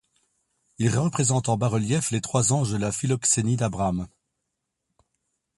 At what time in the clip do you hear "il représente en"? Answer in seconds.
0.79-1.57